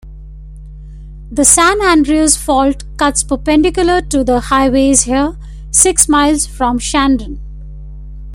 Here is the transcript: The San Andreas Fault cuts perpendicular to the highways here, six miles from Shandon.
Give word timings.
The 1.31 1.45
San 1.45 1.79
Andreas 1.79 2.35
Fault 2.35 2.83
cuts 2.97 3.23
perpendicular 3.23 4.01
to 4.01 4.23
the 4.23 4.39
highways 4.39 5.03
here, 5.03 5.37
six 5.69 6.09
miles 6.09 6.47
from 6.47 6.79
Shandon. 6.79 7.39